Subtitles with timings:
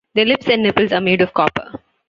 [0.15, 1.79] Their lips and nipples are made of copper.